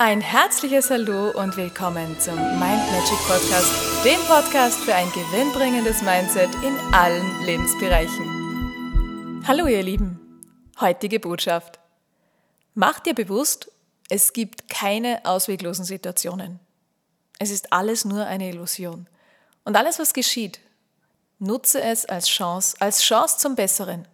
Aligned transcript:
Ein 0.00 0.20
herzliches 0.20 0.90
Hallo 0.90 1.32
und 1.32 1.56
willkommen 1.56 2.20
zum 2.20 2.36
Mind 2.36 2.60
Magic 2.60 3.18
Podcast, 3.26 4.04
dem 4.04 4.20
Podcast 4.28 4.78
für 4.78 4.94
ein 4.94 5.10
gewinnbringendes 5.10 6.02
Mindset 6.02 6.54
in 6.62 6.78
allen 6.94 7.44
Lebensbereichen. 7.44 9.42
Hallo 9.44 9.66
ihr 9.66 9.82
Lieben, 9.82 10.20
heutige 10.80 11.18
Botschaft. 11.18 11.80
Mach 12.76 13.00
dir 13.00 13.12
bewusst, 13.12 13.72
es 14.08 14.32
gibt 14.32 14.68
keine 14.68 15.20
ausweglosen 15.24 15.84
Situationen. 15.84 16.60
Es 17.40 17.50
ist 17.50 17.72
alles 17.72 18.04
nur 18.04 18.24
eine 18.24 18.50
Illusion. 18.50 19.08
Und 19.64 19.74
alles, 19.74 19.98
was 19.98 20.12
geschieht, 20.12 20.60
nutze 21.40 21.82
es 21.82 22.06
als 22.06 22.28
Chance, 22.28 22.76
als 22.78 23.02
Chance 23.02 23.38
zum 23.38 23.56
Besseren. 23.56 24.06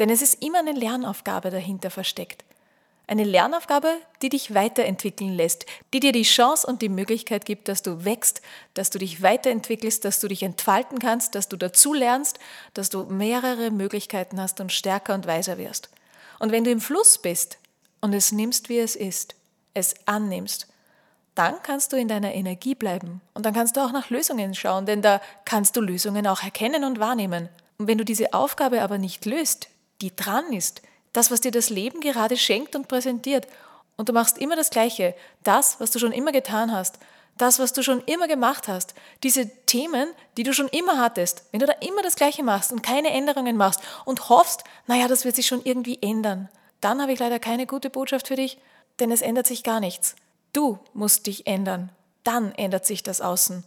Denn 0.00 0.10
es 0.10 0.20
ist 0.20 0.42
immer 0.42 0.58
eine 0.58 0.72
Lernaufgabe 0.72 1.50
dahinter 1.50 1.90
versteckt. 1.90 2.42
Eine 3.08 3.22
Lernaufgabe, 3.22 3.98
die 4.20 4.30
dich 4.30 4.52
weiterentwickeln 4.52 5.32
lässt, 5.32 5.64
die 5.94 6.00
dir 6.00 6.10
die 6.10 6.24
Chance 6.24 6.66
und 6.66 6.82
die 6.82 6.88
Möglichkeit 6.88 7.44
gibt, 7.44 7.68
dass 7.68 7.82
du 7.82 8.04
wächst, 8.04 8.42
dass 8.74 8.90
du 8.90 8.98
dich 8.98 9.22
weiterentwickelst, 9.22 10.04
dass 10.04 10.18
du 10.18 10.26
dich 10.26 10.42
entfalten 10.42 10.98
kannst, 10.98 11.36
dass 11.36 11.48
du 11.48 11.56
dazu 11.56 11.94
lernst, 11.94 12.40
dass 12.74 12.90
du 12.90 13.04
mehrere 13.04 13.70
Möglichkeiten 13.70 14.40
hast 14.40 14.60
und 14.60 14.72
stärker 14.72 15.14
und 15.14 15.26
weiser 15.26 15.56
wirst. 15.56 15.88
Und 16.40 16.50
wenn 16.50 16.64
du 16.64 16.72
im 16.72 16.80
Fluss 16.80 17.18
bist 17.18 17.58
und 18.00 18.12
es 18.12 18.32
nimmst, 18.32 18.68
wie 18.68 18.78
es 18.78 18.96
ist, 18.96 19.36
es 19.72 19.94
annimmst, 20.06 20.66
dann 21.36 21.62
kannst 21.62 21.92
du 21.92 21.96
in 21.96 22.08
deiner 22.08 22.34
Energie 22.34 22.74
bleiben 22.74 23.20
und 23.34 23.46
dann 23.46 23.54
kannst 23.54 23.76
du 23.76 23.82
auch 23.82 23.92
nach 23.92 24.10
Lösungen 24.10 24.54
schauen, 24.54 24.86
denn 24.86 25.02
da 25.02 25.20
kannst 25.44 25.76
du 25.76 25.80
Lösungen 25.80 26.26
auch 26.26 26.42
erkennen 26.42 26.82
und 26.82 26.98
wahrnehmen. 26.98 27.50
Und 27.78 27.86
wenn 27.86 27.98
du 27.98 28.04
diese 28.04 28.32
Aufgabe 28.32 28.82
aber 28.82 28.98
nicht 28.98 29.26
löst, 29.26 29.68
die 30.00 30.16
dran 30.16 30.52
ist, 30.52 30.82
das, 31.12 31.30
was 31.30 31.40
dir 31.40 31.50
das 31.50 31.70
Leben 31.70 32.00
gerade 32.00 32.36
schenkt 32.36 32.76
und 32.76 32.88
präsentiert. 32.88 33.46
Und 33.96 34.08
du 34.08 34.12
machst 34.12 34.38
immer 34.38 34.56
das 34.56 34.70
Gleiche, 34.70 35.14
das, 35.42 35.80
was 35.80 35.90
du 35.90 35.98
schon 35.98 36.12
immer 36.12 36.32
getan 36.32 36.72
hast, 36.72 36.98
das, 37.38 37.58
was 37.58 37.72
du 37.72 37.82
schon 37.82 38.02
immer 38.04 38.28
gemacht 38.28 38.68
hast, 38.68 38.94
diese 39.22 39.48
Themen, 39.66 40.08
die 40.36 40.42
du 40.42 40.52
schon 40.52 40.68
immer 40.68 40.98
hattest, 40.98 41.44
wenn 41.52 41.60
du 41.60 41.66
da 41.66 41.74
immer 41.74 42.02
das 42.02 42.16
Gleiche 42.16 42.42
machst 42.42 42.72
und 42.72 42.82
keine 42.82 43.10
Änderungen 43.10 43.56
machst 43.56 43.80
und 44.04 44.28
hoffst, 44.28 44.64
naja, 44.86 45.06
das 45.08 45.24
wird 45.24 45.36
sich 45.36 45.46
schon 45.46 45.62
irgendwie 45.64 45.98
ändern, 46.00 46.48
dann 46.80 47.00
habe 47.00 47.12
ich 47.12 47.18
leider 47.18 47.38
keine 47.38 47.66
gute 47.66 47.90
Botschaft 47.90 48.28
für 48.28 48.36
dich, 48.36 48.58
denn 49.00 49.10
es 49.10 49.22
ändert 49.22 49.46
sich 49.46 49.62
gar 49.62 49.80
nichts. 49.80 50.16
Du 50.52 50.78
musst 50.94 51.26
dich 51.26 51.46
ändern, 51.46 51.90
dann 52.24 52.52
ändert 52.52 52.86
sich 52.86 53.02
das 53.02 53.20
Außen. 53.20 53.64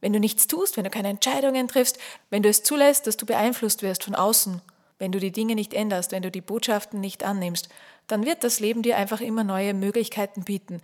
Wenn 0.00 0.12
du 0.14 0.20
nichts 0.20 0.46
tust, 0.46 0.76
wenn 0.76 0.84
du 0.84 0.90
keine 0.90 1.08
Entscheidungen 1.08 1.68
triffst, 1.68 1.98
wenn 2.30 2.42
du 2.42 2.48
es 2.48 2.62
zulässt, 2.62 3.06
dass 3.06 3.18
du 3.18 3.26
beeinflusst 3.26 3.82
wirst 3.82 4.04
von 4.04 4.14
außen, 4.14 4.62
wenn 5.00 5.10
du 5.10 5.18
die 5.18 5.32
Dinge 5.32 5.56
nicht 5.56 5.74
änderst, 5.74 6.12
wenn 6.12 6.22
du 6.22 6.30
die 6.30 6.42
Botschaften 6.42 7.00
nicht 7.00 7.24
annimmst, 7.24 7.68
dann 8.06 8.24
wird 8.24 8.44
das 8.44 8.60
Leben 8.60 8.82
dir 8.82 8.96
einfach 8.96 9.20
immer 9.20 9.42
neue 9.42 9.74
Möglichkeiten 9.74 10.44
bieten. 10.44 10.80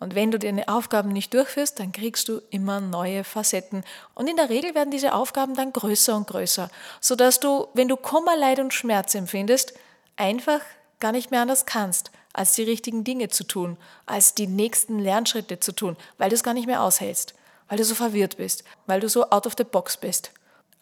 Und 0.00 0.14
wenn 0.14 0.30
du 0.30 0.38
deine 0.38 0.66
Aufgaben 0.68 1.10
nicht 1.10 1.32
durchführst, 1.34 1.78
dann 1.78 1.92
kriegst 1.92 2.28
du 2.28 2.40
immer 2.50 2.80
neue 2.80 3.22
Facetten. 3.22 3.84
Und 4.14 4.28
in 4.28 4.36
der 4.36 4.48
Regel 4.48 4.74
werden 4.74 4.90
diese 4.90 5.14
Aufgaben 5.14 5.54
dann 5.54 5.72
größer 5.72 6.16
und 6.16 6.26
größer, 6.26 6.70
sodass 7.00 7.38
du, 7.38 7.68
wenn 7.74 7.88
du 7.88 7.96
Kummer, 7.96 8.36
Leid 8.36 8.58
und 8.58 8.74
Schmerz 8.74 9.14
empfindest, 9.14 9.74
einfach 10.16 10.60
gar 10.98 11.12
nicht 11.12 11.30
mehr 11.30 11.42
anders 11.42 11.66
kannst, 11.66 12.10
als 12.32 12.54
die 12.54 12.62
richtigen 12.62 13.04
Dinge 13.04 13.28
zu 13.28 13.44
tun, 13.44 13.76
als 14.06 14.34
die 14.34 14.46
nächsten 14.46 14.98
Lernschritte 14.98 15.60
zu 15.60 15.72
tun, 15.72 15.96
weil 16.18 16.30
du 16.30 16.34
es 16.34 16.42
gar 16.42 16.54
nicht 16.54 16.66
mehr 16.66 16.82
aushältst, 16.82 17.34
weil 17.68 17.78
du 17.78 17.84
so 17.84 17.94
verwirrt 17.94 18.36
bist, 18.36 18.64
weil 18.86 19.00
du 19.00 19.08
so 19.08 19.28
out 19.30 19.46
of 19.46 19.54
the 19.56 19.64
box 19.64 19.96
bist. 19.96 20.32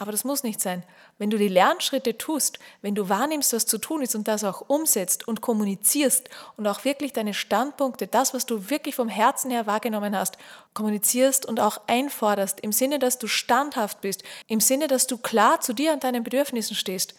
Aber 0.01 0.13
das 0.13 0.23
muss 0.23 0.45
nicht 0.45 0.61
sein. 0.61 0.85
Wenn 1.19 1.29
du 1.29 1.37
die 1.37 1.49
Lernschritte 1.49 2.17
tust, 2.17 2.61
wenn 2.83 2.95
du 2.95 3.09
wahrnimmst, 3.09 3.53
was 3.53 3.67
zu 3.67 3.79
tun 3.79 4.01
ist 4.01 4.15
und 4.15 4.29
das 4.29 4.45
auch 4.45 4.63
umsetzt 4.69 5.27
und 5.27 5.41
kommunizierst 5.41 6.31
und 6.57 6.69
auch 6.69 6.85
wirklich 6.85 7.13
deine 7.13 7.35
Standpunkte, 7.35 8.07
das, 8.07 8.33
was 8.33 8.47
du 8.47 8.71
wirklich 8.71 8.95
vom 8.95 9.09
Herzen 9.09 9.51
her 9.51 9.67
wahrgenommen 9.67 10.17
hast, 10.17 10.39
kommunizierst 10.73 11.47
und 11.47 11.59
auch 11.59 11.81
einforderst, 11.89 12.61
im 12.61 12.71
Sinne, 12.71 13.01
dass 13.01 13.19
du 13.19 13.27
standhaft 13.27 14.01
bist, 14.01 14.23
im 14.47 14.61
Sinne, 14.61 14.87
dass 14.87 15.09
du 15.09 15.19
klar 15.19 15.61
zu 15.61 15.73
dir 15.73 15.93
und 15.93 16.05
deinen 16.05 16.23
Bedürfnissen 16.23 16.77
stehst, 16.77 17.15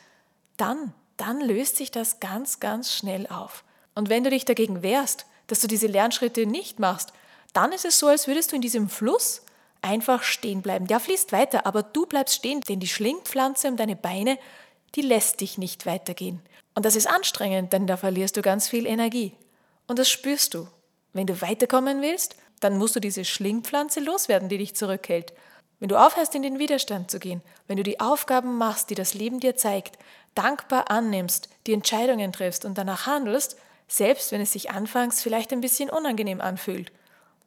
dann, 0.56 0.94
dann 1.18 1.42
löst 1.42 1.76
sich 1.76 1.92
das 1.92 2.22
ganz, 2.22 2.62
ganz 2.62 2.94
schnell 2.94 3.28
auf. 3.28 3.66
Und 3.94 4.08
wenn 4.08 4.24
du 4.24 4.30
dich 4.30 4.46
dagegen 4.46 4.84
wehrst, 4.84 5.26
dass 5.48 5.60
du 5.60 5.68
diese 5.68 5.88
Lernschritte 5.88 6.46
nicht 6.46 6.80
machst, 6.80 7.12
dann 7.52 7.74
ist 7.74 7.84
es 7.84 8.00
so, 8.00 8.08
als 8.08 8.28
würdest 8.28 8.54
du 8.54 8.56
in 8.56 8.62
diesem 8.62 8.88
Fluss 8.88 9.42
einfach 9.82 10.24
stehen 10.24 10.62
bleiben. 10.62 10.88
Der 10.88 11.00
fließt 11.00 11.32
weiter, 11.32 11.66
aber 11.66 11.84
du 11.84 12.06
bleibst 12.06 12.36
stehen, 12.36 12.62
denn 12.62 12.80
die 12.80 12.88
Schlingpflanze 12.88 13.68
um 13.68 13.78
deine 13.78 13.96
Beine, 13.96 14.38
die 14.96 15.02
lässt 15.02 15.42
dich 15.42 15.58
nicht 15.58 15.86
weitergehen. 15.86 16.42
Und 16.76 16.86
das 16.86 16.96
ist 16.96 17.08
anstrengend, 17.08 17.74
denn 17.74 17.88
da 17.88 17.98
verlierst 17.98 18.38
du 18.38 18.42
ganz 18.42 18.68
viel 18.68 18.86
Energie. 18.86 19.34
Und 19.88 20.00
das 20.00 20.10
spürst 20.10 20.54
du. 20.54 20.68
Wenn 21.14 21.28
du 21.28 21.42
weiterkommen 21.42 22.02
willst, 22.02 22.36
dann 22.60 22.78
musst 22.78 22.96
du 22.96 23.00
diese 23.00 23.26
Schlingpflanze 23.26 24.00
loswerden, 24.00 24.50
die 24.50 24.58
dich 24.58 24.76
zurückhält. 24.76 25.34
Wenn 25.80 25.90
du 25.90 25.98
aufhörst, 25.98 26.36
in 26.36 26.42
den 26.42 26.60
Widerstand 26.60 27.10
zu 27.10 27.20
gehen, 27.20 27.42
wenn 27.68 27.78
du 27.78 27.84
die 27.84 28.00
Aufgaben 28.00 28.58
machst, 28.58 28.90
die 28.90 28.96
das 28.96 29.14
Leben 29.14 29.40
dir 29.40 29.56
zeigt, 29.56 29.98
dankbar 30.36 30.92
annimmst, 30.92 31.50
die 31.68 31.74
Entscheidungen 31.74 32.32
triffst 32.34 32.66
und 32.66 32.78
danach 32.78 33.06
handelst, 33.06 33.56
selbst 33.88 34.32
wenn 34.32 34.42
es 34.42 34.52
sich 34.52 34.72
anfangs 34.72 35.22
vielleicht 35.22 35.52
ein 35.52 35.62
bisschen 35.62 35.90
unangenehm 35.90 36.42
anfühlt, 36.42 36.92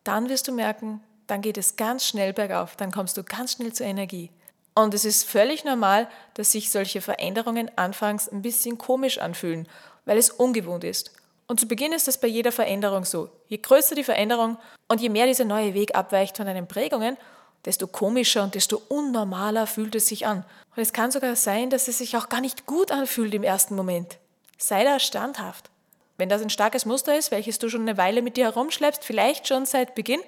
dann 0.02 0.28
wirst 0.28 0.48
du 0.48 0.52
merken, 0.52 1.00
dann 1.32 1.40
geht 1.40 1.56
es 1.56 1.76
ganz 1.76 2.06
schnell 2.06 2.34
bergauf, 2.34 2.76
dann 2.76 2.92
kommst 2.92 3.16
du 3.16 3.24
ganz 3.24 3.52
schnell 3.52 3.72
zur 3.72 3.86
Energie. 3.86 4.30
Und 4.74 4.92
es 4.92 5.06
ist 5.06 5.24
völlig 5.24 5.64
normal, 5.64 6.06
dass 6.34 6.52
sich 6.52 6.70
solche 6.70 7.00
Veränderungen 7.00 7.70
anfangs 7.76 8.28
ein 8.28 8.42
bisschen 8.42 8.76
komisch 8.76 9.16
anfühlen, 9.16 9.66
weil 10.04 10.18
es 10.18 10.28
ungewohnt 10.28 10.84
ist. 10.84 11.12
Und 11.46 11.58
zu 11.58 11.66
Beginn 11.66 11.92
ist 11.92 12.06
das 12.06 12.18
bei 12.18 12.28
jeder 12.28 12.52
Veränderung 12.52 13.06
so. 13.06 13.30
Je 13.48 13.56
größer 13.56 13.94
die 13.94 14.04
Veränderung 14.04 14.58
und 14.88 15.00
je 15.00 15.08
mehr 15.08 15.26
dieser 15.26 15.46
neue 15.46 15.72
Weg 15.72 15.94
abweicht 15.94 16.36
von 16.36 16.44
deinen 16.44 16.68
Prägungen, 16.68 17.16
desto 17.64 17.86
komischer 17.86 18.42
und 18.42 18.54
desto 18.54 18.82
unnormaler 18.88 19.66
fühlt 19.66 19.94
es 19.94 20.08
sich 20.08 20.26
an. 20.26 20.44
Und 20.76 20.82
es 20.82 20.92
kann 20.92 21.12
sogar 21.12 21.34
sein, 21.34 21.70
dass 21.70 21.88
es 21.88 21.96
sich 21.96 22.14
auch 22.18 22.28
gar 22.28 22.42
nicht 22.42 22.66
gut 22.66 22.92
anfühlt 22.92 23.32
im 23.32 23.42
ersten 23.42 23.74
Moment. 23.74 24.18
Sei 24.58 24.84
da 24.84 24.98
standhaft. 24.98 25.70
Wenn 26.18 26.28
das 26.28 26.42
ein 26.42 26.50
starkes 26.50 26.84
Muster 26.84 27.16
ist, 27.16 27.30
welches 27.30 27.58
du 27.58 27.70
schon 27.70 27.82
eine 27.82 27.96
Weile 27.96 28.20
mit 28.20 28.36
dir 28.36 28.44
herumschleppst, 28.44 29.02
vielleicht 29.02 29.48
schon 29.48 29.64
seit 29.64 29.94
Beginn, 29.94 30.20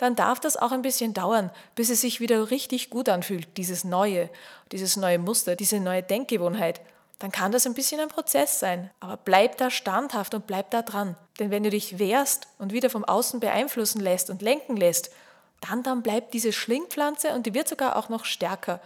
dann 0.00 0.16
darf 0.16 0.40
das 0.40 0.56
auch 0.56 0.72
ein 0.72 0.80
bisschen 0.80 1.12
dauern, 1.12 1.50
bis 1.74 1.90
es 1.90 2.00
sich 2.00 2.20
wieder 2.20 2.50
richtig 2.50 2.88
gut 2.88 3.10
anfühlt, 3.10 3.58
dieses 3.58 3.84
neue, 3.84 4.30
dieses 4.72 4.96
neue 4.96 5.18
Muster, 5.18 5.56
diese 5.56 5.78
neue 5.78 6.02
Denkgewohnheit. 6.02 6.80
Dann 7.18 7.30
kann 7.30 7.52
das 7.52 7.66
ein 7.66 7.74
bisschen 7.74 8.00
ein 8.00 8.08
Prozess 8.08 8.58
sein. 8.58 8.90
Aber 9.00 9.18
bleib 9.18 9.58
da 9.58 9.70
standhaft 9.70 10.32
und 10.32 10.46
bleib 10.46 10.70
da 10.70 10.80
dran. 10.80 11.16
Denn 11.38 11.50
wenn 11.50 11.64
du 11.64 11.68
dich 11.68 11.98
wehrst 11.98 12.48
und 12.56 12.72
wieder 12.72 12.88
vom 12.88 13.04
Außen 13.04 13.40
beeinflussen 13.40 14.00
lässt 14.00 14.30
und 14.30 14.40
lenken 14.40 14.74
lässt, 14.78 15.10
dann, 15.60 15.82
dann 15.82 16.02
bleibt 16.02 16.32
diese 16.32 16.54
Schlingpflanze 16.54 17.34
und 17.34 17.44
die 17.44 17.52
wird 17.52 17.68
sogar 17.68 17.96
auch 17.96 18.08
noch 18.08 18.24
stärker. 18.24 18.80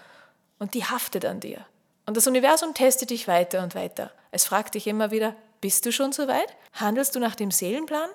Und 0.58 0.74
die 0.74 0.84
haftet 0.84 1.24
an 1.26 1.38
dir. 1.38 1.64
Und 2.06 2.16
das 2.16 2.26
Universum 2.26 2.74
testet 2.74 3.10
dich 3.10 3.28
weiter 3.28 3.62
und 3.62 3.76
weiter. 3.76 4.10
Es 4.32 4.44
fragt 4.44 4.74
dich 4.74 4.88
immer 4.88 5.12
wieder, 5.12 5.36
bist 5.60 5.86
du 5.86 5.92
schon 5.92 6.10
so 6.10 6.26
weit? 6.26 6.56
Handelst 6.72 7.14
du 7.14 7.20
nach 7.20 7.36
dem 7.36 7.52
Seelenplan? 7.52 8.10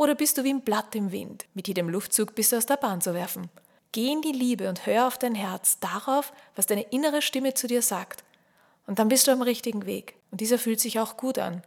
Oder 0.00 0.14
bist 0.14 0.38
du 0.38 0.44
wie 0.44 0.50
ein 0.54 0.62
Blatt 0.62 0.94
im 0.94 1.12
Wind? 1.12 1.44
Mit 1.52 1.68
jedem 1.68 1.90
Luftzug 1.90 2.34
bist 2.34 2.52
du 2.52 2.56
aus 2.56 2.64
der 2.64 2.78
Bahn 2.78 3.02
zu 3.02 3.12
werfen. 3.12 3.50
Geh 3.92 4.10
in 4.10 4.22
die 4.22 4.32
Liebe 4.32 4.70
und 4.70 4.86
hör 4.86 5.06
auf 5.06 5.18
dein 5.18 5.34
Herz, 5.34 5.78
darauf, 5.78 6.32
was 6.56 6.64
deine 6.64 6.84
innere 6.84 7.20
Stimme 7.20 7.52
zu 7.52 7.66
dir 7.66 7.82
sagt. 7.82 8.24
Und 8.86 8.98
dann 8.98 9.10
bist 9.10 9.26
du 9.26 9.30
am 9.30 9.42
richtigen 9.42 9.84
Weg. 9.84 10.14
Und 10.30 10.40
dieser 10.40 10.58
fühlt 10.58 10.80
sich 10.80 11.00
auch 11.00 11.18
gut 11.18 11.38
an. 11.38 11.62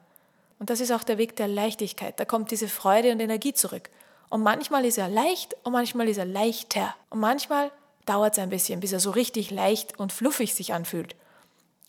Und 0.57 0.71
das 0.71 0.79
ist 0.79 0.89
auch 0.89 1.03
der 1.03 1.19
Weg 1.19 1.35
der 1.35 1.47
Leichtigkeit. 1.47 2.19
Da 2.19 2.25
kommt 2.25 2.49
diese 2.49 2.67
Freude 2.67 3.11
und 3.11 3.19
Energie 3.19 3.53
zurück. 3.53 3.91
Und 4.29 4.41
manchmal 4.41 4.83
ist 4.85 4.97
er 4.97 5.09
leicht 5.09 5.55
und 5.61 5.73
manchmal 5.73 6.09
ist 6.09 6.17
er 6.17 6.25
leichter. 6.25 6.95
Und 7.11 7.19
manchmal 7.19 7.69
dauert 8.07 8.33
es 8.33 8.39
ein 8.39 8.49
bisschen, 8.49 8.79
bis 8.79 8.93
er 8.93 8.99
so 8.99 9.11
richtig 9.11 9.51
leicht 9.51 9.99
und 9.99 10.11
fluffig 10.11 10.55
sich 10.55 10.73
anfühlt. 10.73 11.15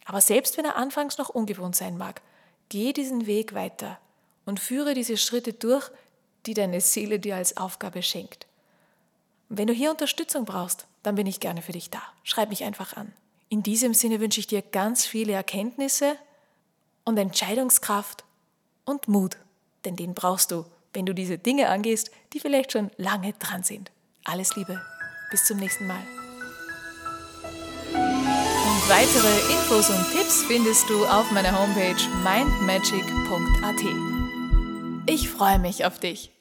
Aber 0.04 0.20
selbst 0.20 0.58
wenn 0.58 0.66
er 0.66 0.76
anfangs 0.76 1.16
noch 1.16 1.30
ungewohnt 1.30 1.74
sein 1.74 1.96
mag, 1.96 2.20
geh 2.68 2.92
diesen 2.92 3.26
Weg 3.26 3.54
weiter 3.54 3.98
und 4.44 4.60
führe 4.60 4.92
diese 4.92 5.16
Schritte 5.16 5.54
durch, 5.54 5.90
die 6.46 6.54
deine 6.54 6.80
Seele 6.80 7.18
dir 7.18 7.36
als 7.36 7.56
Aufgabe 7.56 8.02
schenkt. 8.02 8.46
Wenn 9.48 9.66
du 9.66 9.72
hier 9.72 9.90
Unterstützung 9.90 10.44
brauchst, 10.44 10.86
dann 11.02 11.14
bin 11.14 11.26
ich 11.26 11.40
gerne 11.40 11.62
für 11.62 11.72
dich 11.72 11.90
da. 11.90 12.02
Schreib 12.22 12.48
mich 12.48 12.64
einfach 12.64 12.96
an. 12.96 13.12
In 13.48 13.62
diesem 13.62 13.94
Sinne 13.94 14.20
wünsche 14.20 14.40
ich 14.40 14.46
dir 14.46 14.62
ganz 14.62 15.06
viele 15.06 15.32
Erkenntnisse 15.32 16.16
und 17.04 17.18
Entscheidungskraft 17.18 18.24
und 18.84 19.06
Mut, 19.06 19.36
denn 19.84 19.96
den 19.96 20.14
brauchst 20.14 20.50
du, 20.50 20.64
wenn 20.92 21.06
du 21.06 21.14
diese 21.14 21.38
Dinge 21.38 21.68
angehst, 21.68 22.10
die 22.32 22.40
vielleicht 22.40 22.72
schon 22.72 22.90
lange 22.96 23.32
dran 23.34 23.62
sind. 23.62 23.90
Alles 24.24 24.56
Liebe, 24.56 24.80
bis 25.30 25.44
zum 25.44 25.58
nächsten 25.58 25.86
Mal. 25.86 26.02
Und 27.92 28.88
weitere 28.88 29.52
Infos 29.52 29.90
und 29.90 30.10
Tipps 30.12 30.42
findest 30.44 30.88
du 30.88 31.04
auf 31.06 31.30
meiner 31.30 31.58
Homepage 31.58 31.94
mindmagic.at. 32.22 33.82
Ich 35.06 35.28
freue 35.28 35.58
mich 35.58 35.84
auf 35.84 35.98
dich. 35.98 36.33